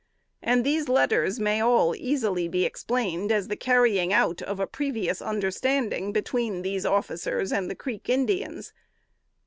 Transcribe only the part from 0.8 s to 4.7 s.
letters may all easily be explained, as the carrying out of a